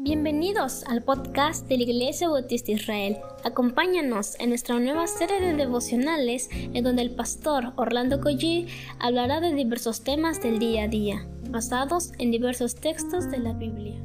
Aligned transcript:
Bienvenidos 0.00 0.84
al 0.84 1.02
podcast 1.02 1.66
de 1.66 1.76
la 1.76 1.82
Iglesia 1.82 2.28
Bautista 2.28 2.70
Israel. 2.70 3.16
Acompáñanos 3.42 4.38
en 4.38 4.50
nuestra 4.50 4.78
nueva 4.78 5.08
serie 5.08 5.40
de 5.40 5.54
devocionales 5.54 6.48
en 6.52 6.84
donde 6.84 7.02
el 7.02 7.16
pastor 7.16 7.72
Orlando 7.74 8.20
Collie 8.20 8.68
hablará 9.00 9.40
de 9.40 9.52
diversos 9.52 10.04
temas 10.04 10.40
del 10.40 10.60
día 10.60 10.84
a 10.84 10.88
día, 10.88 11.26
basados 11.50 12.12
en 12.20 12.30
diversos 12.30 12.76
textos 12.76 13.28
de 13.28 13.38
la 13.38 13.54
Biblia. 13.54 14.00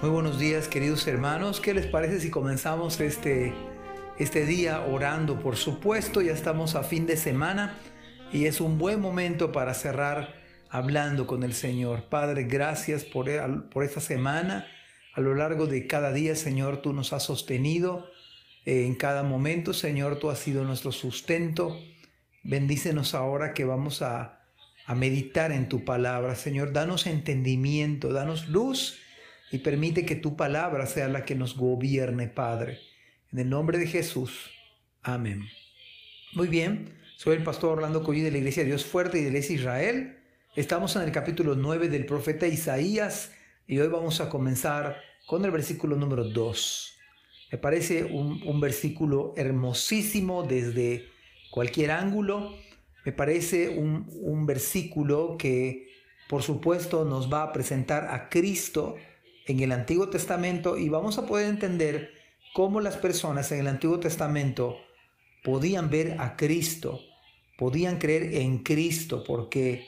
Muy 0.00 0.10
buenos 0.10 0.38
días 0.38 0.66
queridos 0.66 1.06
hermanos, 1.06 1.60
¿qué 1.60 1.74
les 1.74 1.86
parece 1.86 2.20
si 2.20 2.30
comenzamos 2.30 2.98
este, 3.00 3.52
este 4.18 4.46
día 4.46 4.86
orando? 4.86 5.40
Por 5.40 5.56
supuesto, 5.56 6.22
ya 6.22 6.32
estamos 6.32 6.74
a 6.74 6.82
fin 6.82 7.04
de 7.04 7.18
semana 7.18 7.76
y 8.32 8.46
es 8.46 8.60
un 8.60 8.78
buen 8.78 9.00
momento 9.00 9.50
para 9.50 9.74
cerrar 9.74 10.34
hablando 10.68 11.26
con 11.26 11.42
el 11.42 11.52
Señor. 11.52 12.04
Padre, 12.04 12.44
gracias 12.44 13.04
por, 13.04 13.28
por 13.70 13.84
esta 13.84 14.00
semana. 14.00 14.66
A 15.14 15.20
lo 15.20 15.34
largo 15.34 15.66
de 15.66 15.86
cada 15.86 16.12
día, 16.12 16.36
Señor, 16.36 16.80
tú 16.80 16.92
nos 16.92 17.12
has 17.12 17.24
sostenido. 17.24 18.08
Eh, 18.64 18.86
en 18.86 18.94
cada 18.94 19.24
momento, 19.24 19.72
Señor, 19.72 20.20
tú 20.20 20.30
has 20.30 20.38
sido 20.38 20.64
nuestro 20.64 20.92
sustento. 20.92 21.76
Bendícenos 22.44 23.14
ahora 23.14 23.52
que 23.52 23.64
vamos 23.64 24.00
a, 24.00 24.44
a 24.86 24.94
meditar 24.94 25.50
en 25.50 25.68
tu 25.68 25.84
palabra. 25.84 26.36
Señor, 26.36 26.72
danos 26.72 27.08
entendimiento, 27.08 28.12
danos 28.12 28.48
luz 28.48 28.98
y 29.50 29.58
permite 29.58 30.06
que 30.06 30.14
tu 30.14 30.36
palabra 30.36 30.86
sea 30.86 31.08
la 31.08 31.24
que 31.24 31.34
nos 31.34 31.56
gobierne, 31.56 32.28
Padre. 32.28 32.78
En 33.32 33.40
el 33.40 33.50
nombre 33.50 33.78
de 33.78 33.88
Jesús. 33.88 34.50
Amén. 35.02 35.48
Muy 36.34 36.46
bien. 36.46 36.99
Soy 37.22 37.36
el 37.36 37.42
pastor 37.42 37.72
Orlando 37.72 38.02
Collí 38.02 38.22
de 38.22 38.30
la 38.30 38.38
Iglesia 38.38 38.64
Dios 38.64 38.86
Fuerte 38.86 39.18
y 39.18 39.20
de 39.20 39.26
la 39.26 39.36
Iglesia 39.36 39.56
Israel. 39.56 40.16
Estamos 40.56 40.96
en 40.96 41.02
el 41.02 41.12
capítulo 41.12 41.54
9 41.54 41.90
del 41.90 42.06
profeta 42.06 42.46
Isaías 42.46 43.32
y 43.66 43.78
hoy 43.78 43.88
vamos 43.88 44.22
a 44.22 44.30
comenzar 44.30 44.96
con 45.26 45.44
el 45.44 45.50
versículo 45.50 45.96
número 45.96 46.24
2. 46.24 46.94
Me 47.52 47.58
parece 47.58 48.04
un, 48.04 48.58
versículo 48.58 49.34
hermosísimo 49.36 50.44
desde 50.44 51.10
cualquier 51.50 51.90
ángulo. 51.90 52.54
Me 53.04 53.12
parece 53.12 53.68
un, 53.68 54.08
un 54.22 54.46
versículo 54.46 55.36
que 55.36 55.90
por 56.26 56.42
supuesto 56.42 57.04
nos 57.04 57.30
va 57.30 57.42
a 57.42 57.52
presentar 57.52 58.06
a 58.14 58.30
Cristo 58.30 58.96
en 59.44 59.60
el 59.60 59.72
Antiguo 59.72 60.08
Testamento 60.08 60.78
y 60.78 60.88
vamos 60.88 61.18
a 61.18 61.26
poder 61.26 61.50
entender 61.50 62.12
cómo 62.54 62.80
las 62.80 62.96
personas 62.96 63.52
en 63.52 63.60
el 63.60 63.66
Antiguo 63.66 64.00
Testamento 64.00 64.78
podían 65.42 65.90
ver 65.90 66.16
a 66.18 66.34
Cristo 66.38 67.00
podían 67.60 67.98
creer 67.98 68.36
en 68.36 68.60
Cristo 68.60 69.22
porque 69.22 69.86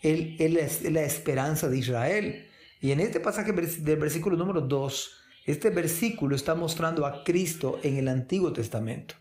Él, 0.00 0.34
es 0.38 0.80
la 0.90 1.02
esperanza 1.02 1.68
de 1.68 1.76
Israel. 1.76 2.48
Y 2.80 2.90
en 2.90 3.00
este 3.00 3.20
pasaje 3.20 3.52
del 3.52 3.98
versículo 3.98 4.34
número 4.34 4.62
2, 4.62 5.12
este 5.44 5.68
versículo 5.68 6.34
está 6.34 6.54
mostrando 6.54 7.04
a 7.04 7.22
Cristo 7.22 7.78
en 7.82 7.98
el 7.98 8.08
Antiguo 8.08 8.54
Testamento. 8.54 9.14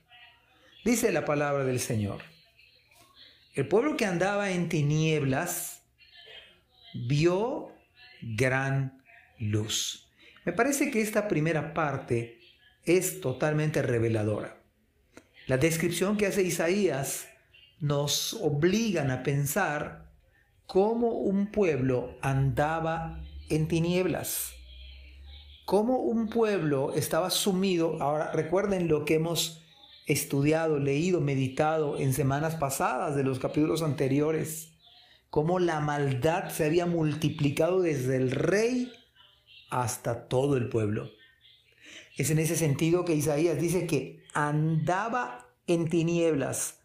Dice 0.85 1.11
la 1.11 1.25
palabra 1.25 1.65
del 1.65 1.81
Señor. 1.81 2.21
El 3.55 3.67
pueblo 3.67 3.97
que 3.97 4.05
andaba 4.05 4.51
en 4.51 4.69
tinieblas 4.69 5.83
vio 6.93 7.73
gran 8.21 9.03
luz. 9.37 10.09
Me 10.45 10.53
parece 10.53 10.91
que 10.91 11.01
esta 11.01 11.27
primera 11.27 11.73
parte 11.73 12.39
es 12.85 13.19
totalmente 13.19 13.81
reveladora. 13.81 14.63
La 15.47 15.57
descripción 15.57 16.15
que 16.15 16.27
hace 16.27 16.41
Isaías 16.41 17.27
nos 17.81 18.33
obligan 18.35 19.09
a 19.09 19.23
pensar 19.23 20.13
cómo 20.67 21.09
un 21.09 21.51
pueblo 21.51 22.15
andaba 22.21 23.19
en 23.49 23.67
tinieblas, 23.67 24.53
cómo 25.65 25.97
un 25.97 26.29
pueblo 26.29 26.93
estaba 26.93 27.31
sumido. 27.31 28.01
Ahora 28.01 28.31
recuerden 28.31 28.87
lo 28.87 29.03
que 29.03 29.15
hemos 29.15 29.63
estudiado, 30.05 30.77
leído, 30.79 31.21
meditado 31.21 31.97
en 31.97 32.13
semanas 32.13 32.55
pasadas 32.55 33.15
de 33.15 33.23
los 33.23 33.39
capítulos 33.39 33.81
anteriores, 33.81 34.73
cómo 35.31 35.57
la 35.57 35.79
maldad 35.79 36.51
se 36.51 36.65
había 36.65 36.85
multiplicado 36.85 37.81
desde 37.81 38.15
el 38.17 38.31
rey 38.31 38.91
hasta 39.71 40.27
todo 40.27 40.55
el 40.55 40.69
pueblo. 40.69 41.09
Es 42.15 42.29
en 42.29 42.37
ese 42.37 42.55
sentido 42.55 43.05
que 43.05 43.15
Isaías 43.15 43.59
dice 43.59 43.87
que 43.87 44.23
andaba 44.33 45.47
en 45.65 45.89
tinieblas 45.89 46.80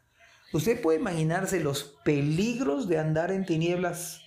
Usted 0.56 0.80
puede 0.80 0.98
imaginarse 0.98 1.60
los 1.60 1.98
peligros 2.02 2.88
de 2.88 2.98
andar 2.98 3.30
en 3.30 3.44
tinieblas. 3.44 4.22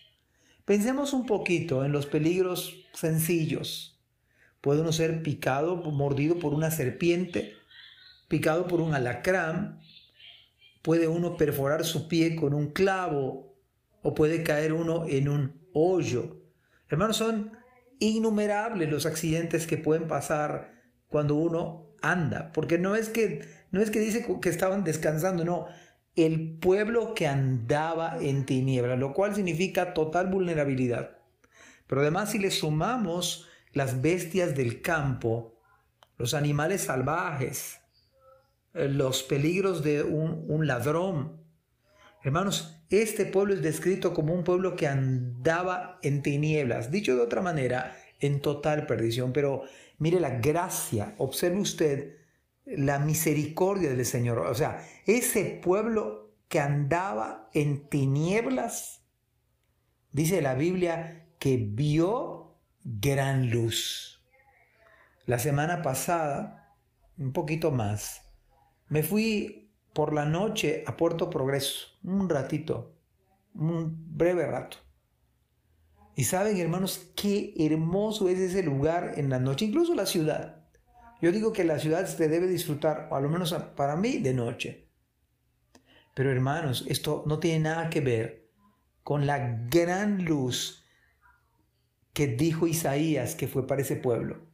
Pensemos 0.63 1.11
un 1.11 1.25
poquito 1.25 1.83
en 1.83 1.91
los 1.91 2.05
peligros 2.05 2.85
sencillos. 2.93 3.99
Puede 4.61 4.81
uno 4.81 4.91
ser 4.91 5.23
picado, 5.23 5.77
mordido 5.77 6.37
por 6.37 6.53
una 6.53 6.69
serpiente, 6.69 7.55
picado 8.27 8.67
por 8.67 8.79
un 8.79 8.93
alacrán, 8.93 9.79
puede 10.83 11.07
uno 11.07 11.35
perforar 11.35 11.83
su 11.83 12.07
pie 12.07 12.35
con 12.35 12.53
un 12.53 12.73
clavo 12.73 13.55
o 14.03 14.13
puede 14.13 14.43
caer 14.43 14.73
uno 14.73 15.07
en 15.07 15.29
un 15.29 15.67
hoyo. 15.73 16.43
Hermanos, 16.89 17.17
son 17.17 17.53
innumerables 17.97 18.87
los 18.87 19.07
accidentes 19.07 19.65
que 19.65 19.77
pueden 19.77 20.07
pasar 20.07 20.75
cuando 21.07 21.33
uno 21.33 21.87
anda, 22.03 22.51
porque 22.53 22.77
no 22.77 22.95
es 22.95 23.09
que 23.09 23.47
no 23.71 23.81
es 23.81 23.89
que 23.89 23.99
dice 23.99 24.27
que 24.41 24.49
estaban 24.49 24.83
descansando, 24.83 25.43
no, 25.43 25.67
el 26.15 26.57
pueblo 26.59 27.13
que 27.13 27.27
andaba 27.27 28.17
en 28.19 28.45
tinieblas, 28.45 28.99
lo 28.99 29.13
cual 29.13 29.35
significa 29.35 29.93
total 29.93 30.27
vulnerabilidad. 30.27 31.17
Pero 31.87 32.01
además 32.01 32.31
si 32.31 32.39
le 32.39 32.51
sumamos 32.51 33.47
las 33.73 34.01
bestias 34.01 34.55
del 34.55 34.81
campo, 34.81 35.59
los 36.17 36.33
animales 36.33 36.81
salvajes, 36.81 37.79
eh, 38.73 38.87
los 38.87 39.23
peligros 39.23 39.83
de 39.83 40.03
un, 40.03 40.45
un 40.47 40.67
ladrón, 40.67 41.41
hermanos, 42.23 42.83
este 42.89 43.25
pueblo 43.25 43.53
es 43.53 43.61
descrito 43.61 44.13
como 44.13 44.33
un 44.33 44.43
pueblo 44.43 44.75
que 44.75 44.87
andaba 44.87 45.99
en 46.01 46.21
tinieblas, 46.21 46.91
dicho 46.91 47.15
de 47.15 47.21
otra 47.21 47.41
manera, 47.41 47.95
en 48.19 48.41
total 48.41 48.85
perdición. 48.85 49.31
Pero 49.31 49.63
mire 49.97 50.19
la 50.19 50.39
gracia, 50.39 51.15
observe 51.17 51.59
usted 51.59 52.18
la 52.65 52.99
misericordia 52.99 53.89
del 53.89 54.05
Señor. 54.05 54.39
O 54.39 54.55
sea, 54.55 54.85
ese 55.05 55.59
pueblo 55.63 56.33
que 56.47 56.59
andaba 56.59 57.49
en 57.53 57.87
tinieblas, 57.89 59.03
dice 60.11 60.41
la 60.41 60.55
Biblia, 60.55 61.27
que 61.39 61.57
vio 61.57 62.57
gran 62.83 63.49
luz. 63.49 64.23
La 65.25 65.39
semana 65.39 65.81
pasada, 65.81 66.75
un 67.17 67.33
poquito 67.33 67.71
más, 67.71 68.23
me 68.87 69.03
fui 69.03 69.71
por 69.93 70.13
la 70.13 70.25
noche 70.25 70.83
a 70.87 70.97
Puerto 70.97 71.29
Progreso, 71.29 71.87
un 72.03 72.29
ratito, 72.29 72.95
un 73.53 74.17
breve 74.17 74.47
rato. 74.47 74.77
Y 76.15 76.23
saben, 76.23 76.57
hermanos, 76.57 77.11
qué 77.15 77.53
hermoso 77.57 78.27
es 78.27 78.39
ese 78.39 78.63
lugar 78.63 79.13
en 79.17 79.29
la 79.29 79.39
noche, 79.39 79.65
incluso 79.65 79.95
la 79.95 80.05
ciudad. 80.05 80.58
Yo 81.21 81.31
digo 81.31 81.51
que 81.51 81.63
la 81.63 81.79
ciudad 81.79 82.05
se 82.05 82.27
debe 82.27 82.47
disfrutar, 82.47 83.07
o 83.11 83.15
a 83.15 83.21
lo 83.21 83.29
menos 83.29 83.53
para 83.75 83.95
mí, 83.95 84.19
de 84.19 84.33
noche. 84.33 84.87
Pero 86.15 86.31
hermanos, 86.31 86.85
esto 86.87 87.23
no 87.25 87.39
tiene 87.39 87.59
nada 87.59 87.89
que 87.89 88.01
ver 88.01 88.49
con 89.03 89.25
la 89.25 89.57
gran 89.69 90.25
luz 90.25 90.85
que 92.13 92.27
dijo 92.27 92.67
Isaías 92.67 93.35
que 93.35 93.47
fue 93.47 93.67
para 93.67 93.81
ese 93.81 93.95
pueblo. 93.95 94.47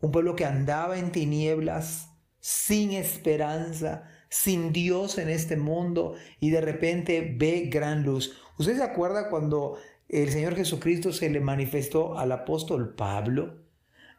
Un 0.00 0.12
pueblo 0.12 0.36
que 0.36 0.44
andaba 0.44 0.98
en 0.98 1.12
tinieblas, 1.12 2.10
sin 2.40 2.92
esperanza, 2.92 4.08
sin 4.28 4.72
Dios 4.72 5.18
en 5.18 5.28
este 5.28 5.56
mundo 5.56 6.14
y 6.40 6.50
de 6.50 6.60
repente 6.60 7.34
ve 7.36 7.68
gran 7.72 8.02
luz. 8.02 8.36
¿Usted 8.58 8.76
se 8.76 8.82
acuerda 8.82 9.30
cuando 9.30 9.78
el 10.08 10.30
Señor 10.30 10.54
Jesucristo 10.54 11.12
se 11.12 11.30
le 11.30 11.40
manifestó 11.40 12.18
al 12.18 12.32
apóstol 12.32 12.94
Pablo? 12.94 13.65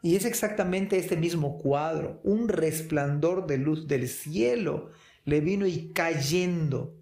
Y 0.08 0.16
es 0.16 0.24
exactamente 0.24 0.98
este 0.98 1.18
mismo 1.18 1.58
cuadro, 1.58 2.22
un 2.24 2.48
resplandor 2.48 3.46
de 3.46 3.58
luz 3.58 3.90
del 3.90 4.08
cielo 4.08 4.92
le 5.26 5.42
vino 5.42 5.68
y 5.68 5.92
cayendo. 5.92 6.96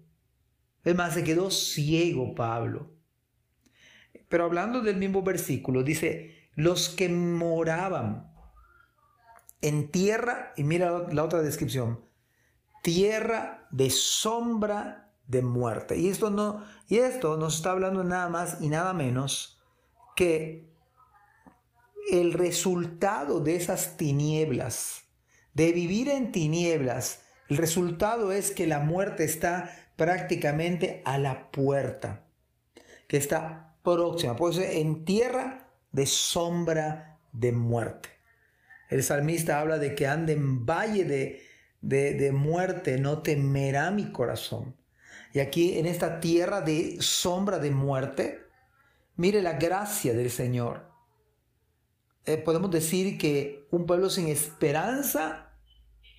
Es 0.82 0.96
más, 0.96 1.14
se 1.14 1.22
quedó 1.22 1.52
ciego 1.52 2.34
Pablo. 2.34 2.90
Pero 4.28 4.46
hablando 4.46 4.80
del 4.80 4.96
mismo 4.96 5.22
versículo, 5.22 5.84
dice, 5.84 6.50
los 6.56 6.88
que 6.88 7.08
moraban 7.08 8.34
en 9.60 9.92
tierra, 9.92 10.52
y 10.56 10.64
mira 10.64 11.06
la 11.12 11.22
otra 11.22 11.42
descripción, 11.42 12.00
tierra 12.82 13.68
de 13.70 13.88
sombra 13.90 15.12
de 15.28 15.42
muerte. 15.42 15.96
Y 15.96 16.08
esto 16.08 16.30
no, 16.30 16.64
y 16.88 16.96
esto 16.96 17.36
nos 17.36 17.54
está 17.54 17.70
hablando 17.70 18.02
nada 18.02 18.28
más 18.28 18.60
y 18.60 18.68
nada 18.68 18.92
menos 18.94 19.62
que 20.16 20.75
el 22.10 22.32
resultado 22.32 23.40
de 23.40 23.56
esas 23.56 23.96
tinieblas, 23.96 25.02
de 25.54 25.72
vivir 25.72 26.08
en 26.08 26.32
tinieblas, 26.32 27.22
el 27.48 27.56
resultado 27.56 28.32
es 28.32 28.50
que 28.50 28.66
la 28.66 28.80
muerte 28.80 29.24
está 29.24 29.70
prácticamente 29.96 31.02
a 31.04 31.18
la 31.18 31.50
puerta, 31.50 32.26
que 33.08 33.16
está 33.16 33.76
próxima, 33.82 34.36
pues 34.36 34.58
en 34.58 35.04
tierra 35.04 35.70
de 35.92 36.06
sombra 36.06 37.18
de 37.32 37.52
muerte. 37.52 38.08
El 38.88 39.02
salmista 39.02 39.60
habla 39.60 39.78
de 39.78 39.94
que 39.94 40.06
ande 40.06 40.34
en 40.34 40.66
valle 40.66 41.04
de, 41.04 41.42
de, 41.80 42.14
de 42.14 42.32
muerte, 42.32 42.98
no 42.98 43.22
temerá 43.22 43.90
mi 43.90 44.12
corazón. 44.12 44.76
Y 45.32 45.40
aquí 45.40 45.78
en 45.78 45.86
esta 45.86 46.20
tierra 46.20 46.60
de 46.60 46.96
sombra 47.00 47.58
de 47.58 47.70
muerte, 47.70 48.40
mire 49.16 49.42
la 49.42 49.54
gracia 49.54 50.14
del 50.14 50.30
Señor. 50.30 50.95
Eh, 52.26 52.36
podemos 52.38 52.70
decir 52.70 53.18
que 53.18 53.66
un 53.70 53.86
pueblo 53.86 54.10
sin 54.10 54.28
esperanza 54.28 55.52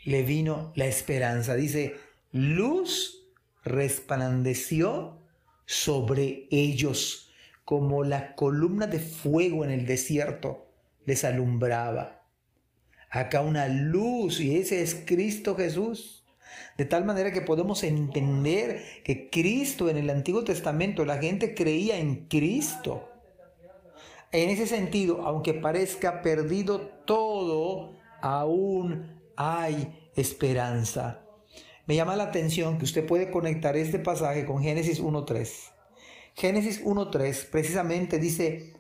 le 0.06 0.24
vino 0.24 0.72
la 0.76 0.86
esperanza. 0.86 1.56
Dice, 1.56 1.96
luz 2.32 3.28
resplandeció 3.64 5.20
sobre 5.66 6.48
ellos 6.50 7.30
como 7.66 8.06
la 8.06 8.34
columna 8.36 8.88
de 8.88 9.00
fuego 9.00 9.66
en 9.66 9.72
el 9.72 9.86
desierto 9.86 10.68
les 11.06 11.26
alumbraba. 11.26 12.24
Acá 13.10 13.42
una 13.42 13.68
luz 13.68 14.40
y 14.40 14.58
ese 14.58 14.82
es 14.82 15.04
Cristo 15.06 15.56
Jesús. 15.56 16.24
De 16.78 16.86
tal 16.86 17.04
manera 17.06 17.32
que 17.32 17.42
podemos 17.42 17.84
entender 17.84 18.84
que 19.04 19.30
Cristo 19.30 19.90
en 19.90 19.98
el 19.98 20.10
Antiguo 20.10 20.44
Testamento, 20.44 21.04
la 21.06 21.18
gente 21.18 21.56
creía 21.56 21.98
en 21.98 22.28
Cristo. 22.28 23.10
En 24.32 24.50
ese 24.50 24.68
sentido, 24.68 25.22
aunque 25.22 25.54
parezca 25.54 26.22
perdido 26.22 26.82
todo, 27.06 27.96
aún 28.22 29.22
hay 29.36 30.10
esperanza. 30.16 31.24
Me 31.86 31.96
llama 31.96 32.18
la 32.18 32.26
atención 32.26 32.78
que 32.78 32.84
usted 32.84 33.06
puede 33.06 33.32
conectar 33.32 33.78
este 33.78 34.00
pasaje 34.00 34.46
con 34.46 34.62
Génesis 34.62 35.02
1.3. 35.02 35.50
Génesis 36.36 36.84
1.3 36.84 37.50
precisamente 37.50 38.20
dice 38.20 38.74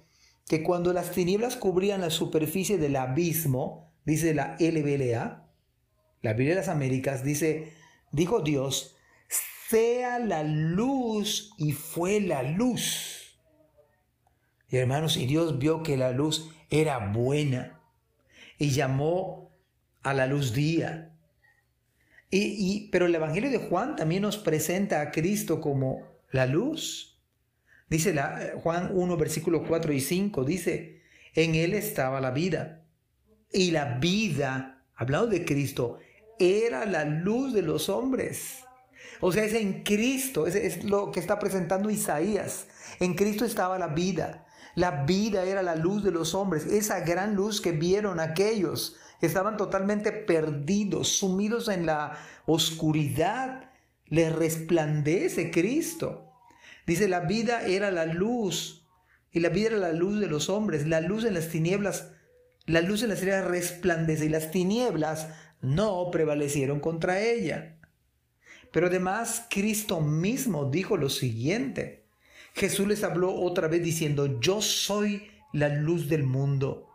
que 0.48 0.64
cuando 0.64 0.92
las 0.92 1.12
tinieblas 1.12 1.56
cubrían 1.56 2.02
la 2.02 2.10
superficie 2.10 2.78
del 2.78 2.98
abismo, 2.98 3.94
dice 4.06 4.34
la 4.34 4.58
LBLA, 4.60 5.50
la 6.22 6.34
Biblia 6.34 6.56
de 6.56 6.62
las 6.62 6.68
Américas, 6.68 7.24
dice, 7.24 7.74
dijo 8.12 8.42
Dios, 8.42 8.98
sea 9.70 10.20
la 10.20 10.44
luz 10.44 11.54
y 11.58 11.72
fue 11.72 12.20
la 12.20 12.44
luz. 12.44 13.17
Y 14.70 14.78
hermanos, 14.78 15.18
y 15.18 15.26
Dios 15.26 15.60
vio 15.60 15.84
que 15.84 15.98
la 15.98 16.12
luz 16.12 16.50
era 16.70 16.98
buena 17.12 17.80
y 18.58 18.72
llamó 18.72 19.52
a 20.04 20.14
la 20.14 20.28
luz 20.28 20.54
día. 20.54 21.14
Y, 22.30 22.90
pero 22.92 23.06
el 23.06 23.16
Evangelio 23.16 23.50
de 23.50 23.70
Juan 23.70 23.96
también 23.96 24.22
nos 24.22 24.38
presenta 24.38 25.00
a 25.00 25.12
Cristo 25.12 25.62
como 25.62 26.02
la 26.32 26.46
luz. 26.46 27.22
Dice 27.90 28.14
la, 28.14 28.52
Juan 28.62 28.92
1, 28.94 29.18
versículo 29.18 29.64
4 29.66 29.94
y 29.94 30.02
5, 30.02 30.44
dice, 30.44 31.02
en 31.34 31.56
él 31.56 31.74
estaba 31.74 32.20
la 32.20 32.32
vida. 32.32 32.84
Y 33.54 33.72
la 33.72 33.98
vida, 34.00 34.86
hablando 34.96 35.28
de 35.28 35.46
Cristo, 35.46 36.00
era 36.38 36.86
la 36.86 37.06
luz 37.06 37.54
de 37.54 37.62
los 37.62 37.88
hombres. 37.88 38.64
O 39.22 39.32
sea, 39.32 39.46
es 39.46 39.54
en 39.54 39.84
Cristo, 39.84 40.48
es 40.48 40.84
lo 40.84 41.12
que 41.12 41.22
está 41.22 41.40
presentando 41.40 41.90
Isaías. 41.90 42.68
En 43.00 43.14
Cristo 43.14 43.46
estaba 43.46 43.80
la 43.80 43.88
vida. 43.88 44.47
La 44.78 45.06
vida 45.06 45.44
era 45.44 45.64
la 45.64 45.76
luz 45.76 46.04
de 46.04 46.12
los 46.12 46.36
hombres, 46.36 46.68
esa 46.68 47.00
gran 47.00 47.34
luz 47.34 47.62
que 47.62 47.72
vieron 47.72 48.20
aquellos 48.20 48.96
estaban 49.22 49.58
totalmente 49.58 50.12
perdidos, 50.12 51.08
sumidos 51.08 51.68
en 51.68 51.88
la 51.88 52.20
oscuridad. 52.46 53.72
Les 54.06 54.32
resplandece 54.32 55.50
Cristo. 55.50 56.32
Dice, 56.86 57.08
la 57.08 57.22
vida 57.22 57.66
era 57.66 57.90
la 57.90 58.06
luz 58.06 58.88
y 59.32 59.40
la 59.40 59.50
vida 59.50 59.70
era 59.70 59.78
la 59.78 59.94
luz 59.94 60.20
de 60.20 60.28
los 60.28 60.48
hombres. 60.48 60.86
La 60.86 61.02
luz 61.02 61.26
en 61.26 61.34
las 61.34 61.50
tinieblas, 61.50 62.12
la 62.68 62.82
luz 62.82 63.02
en 63.02 63.10
las 63.10 63.18
tinieblas 63.18 63.48
resplandece 63.48 64.26
y 64.26 64.30
las 64.30 64.52
tinieblas 64.52 65.30
no 65.60 66.12
prevalecieron 66.12 66.82
contra 66.82 67.20
ella. 67.20 67.80
Pero 68.72 68.86
además 68.86 69.48
Cristo 69.50 70.02
mismo 70.02 70.70
dijo 70.70 70.98
lo 70.98 71.10
siguiente. 71.10 72.07
Jesús 72.58 72.88
les 72.88 73.04
habló 73.04 73.36
otra 73.36 73.68
vez 73.68 73.84
diciendo, 73.84 74.40
yo 74.40 74.64
soy 74.64 75.30
la 75.54 75.70
luz 75.70 76.10
del 76.10 76.24
mundo. 76.24 76.90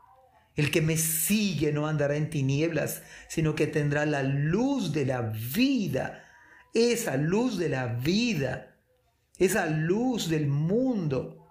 El 0.56 0.72
que 0.72 0.82
me 0.82 0.96
sigue 0.96 1.72
no 1.72 1.86
andará 1.86 2.16
en 2.16 2.30
tinieblas, 2.30 3.04
sino 3.28 3.54
que 3.54 3.68
tendrá 3.68 4.04
la 4.04 4.24
luz 4.24 4.92
de 4.92 5.06
la 5.06 5.22
vida. 5.22 6.24
Esa 6.74 7.16
luz 7.16 7.58
de 7.58 7.68
la 7.68 7.86
vida, 7.86 8.76
esa 9.38 9.66
luz 9.66 10.28
del 10.28 10.48
mundo 10.48 11.46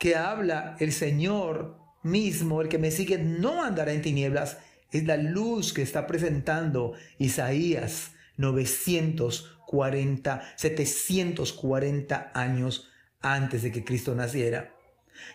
que 0.00 0.16
habla 0.16 0.74
el 0.80 0.92
Señor 0.92 1.78
mismo, 2.02 2.60
el 2.60 2.68
que 2.68 2.78
me 2.78 2.90
sigue 2.90 3.18
no 3.18 3.62
andará 3.62 3.92
en 3.92 4.02
tinieblas, 4.02 4.58
es 4.90 5.04
la 5.04 5.16
luz 5.16 5.72
que 5.72 5.82
está 5.82 6.08
presentando 6.08 6.94
Isaías 7.18 8.10
940, 8.36 10.42
740 10.56 12.32
años 12.34 12.90
antes 13.24 13.62
de 13.62 13.72
que 13.72 13.84
Cristo 13.84 14.14
naciera. 14.14 14.74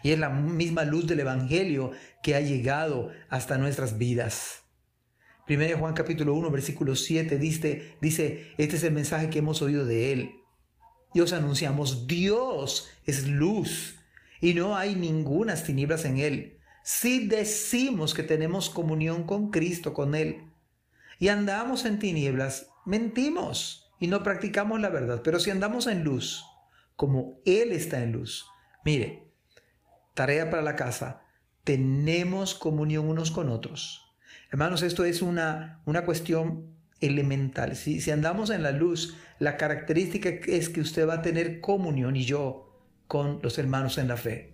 Y 0.03 0.11
es 0.11 0.19
la 0.19 0.29
misma 0.29 0.83
luz 0.83 1.07
del 1.07 1.21
Evangelio 1.21 1.91
que 2.21 2.35
ha 2.35 2.41
llegado 2.41 3.11
hasta 3.29 3.57
nuestras 3.57 3.97
vidas. 3.97 4.63
1 5.47 5.79
Juan 5.79 5.95
capítulo 5.95 6.35
1, 6.35 6.51
versículo 6.51 6.95
7 6.95 7.37
dice, 7.39 7.97
dice, 8.01 8.53
este 8.57 8.75
es 8.75 8.83
el 8.83 8.93
mensaje 8.93 9.29
que 9.29 9.39
hemos 9.39 9.61
oído 9.61 9.85
de 9.85 10.13
Él. 10.13 10.31
Y 11.13 11.21
os 11.21 11.33
anunciamos, 11.33 12.05
Dios 12.05 12.89
es 13.05 13.27
luz 13.27 13.95
y 14.41 14.53
no 14.53 14.77
hay 14.77 14.95
ninguna 14.95 15.55
tinieblas 15.55 16.05
en 16.05 16.19
Él. 16.19 16.59
Si 16.83 17.27
decimos 17.27 18.13
que 18.13 18.23
tenemos 18.23 18.69
comunión 18.69 19.23
con 19.23 19.49
Cristo, 19.49 19.93
con 19.93 20.13
Él, 20.13 20.43
y 21.17 21.29
andamos 21.29 21.85
en 21.85 21.99
tinieblas, 21.99 22.67
mentimos 22.85 23.91
y 23.99 24.07
no 24.07 24.23
practicamos 24.23 24.79
la 24.79 24.89
verdad. 24.89 25.21
Pero 25.23 25.39
si 25.39 25.49
andamos 25.49 25.87
en 25.87 26.03
luz, 26.03 26.45
como 26.99 27.39
Él 27.45 27.71
está 27.71 28.03
en 28.03 28.11
luz, 28.11 28.45
mire, 28.83 29.23
tarea 30.15 30.49
para 30.49 30.61
la 30.61 30.75
casa, 30.75 31.21
tenemos 31.63 32.53
comunión 32.53 33.07
unos 33.07 33.31
con 33.31 33.47
otros. 33.47 34.05
Hermanos, 34.51 34.81
esto 34.81 35.05
es 35.05 35.21
una, 35.21 35.81
una 35.85 36.03
cuestión 36.03 36.75
elemental. 36.99 37.77
Si, 37.77 38.01
si 38.01 38.11
andamos 38.11 38.49
en 38.49 38.63
la 38.63 38.73
luz, 38.73 39.15
la 39.39 39.55
característica 39.55 40.27
es 40.27 40.67
que 40.67 40.81
usted 40.81 41.07
va 41.07 41.13
a 41.13 41.21
tener 41.21 41.61
comunión 41.61 42.17
y 42.17 42.25
yo 42.25 42.83
con 43.07 43.39
los 43.43 43.57
hermanos 43.59 43.97
en 43.97 44.09
la 44.09 44.17
fe. 44.17 44.53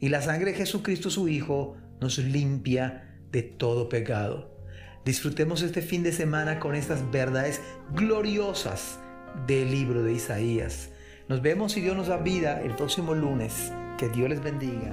Y 0.00 0.08
la 0.08 0.22
sangre 0.22 0.52
de 0.52 0.56
Jesucristo, 0.56 1.10
su 1.10 1.28
Hijo, 1.28 1.76
nos 2.00 2.16
limpia 2.16 3.18
de 3.30 3.42
todo 3.42 3.90
pecado. 3.90 4.56
Disfrutemos 5.04 5.60
este 5.60 5.82
fin 5.82 6.02
de 6.02 6.12
semana 6.12 6.58
con 6.58 6.74
estas 6.74 7.10
verdades 7.10 7.60
gloriosas 7.94 8.98
del 9.46 9.70
libro 9.70 10.02
de 10.02 10.14
Isaías. 10.14 10.88
Nos 11.28 11.40
vemos 11.40 11.72
si 11.72 11.80
Dios 11.80 11.96
nos 11.96 12.08
da 12.08 12.16
vida 12.16 12.60
el 12.62 12.74
próximo 12.74 13.14
lunes. 13.14 13.70
Que 13.98 14.08
Dios 14.08 14.28
les 14.28 14.42
bendiga. 14.42 14.90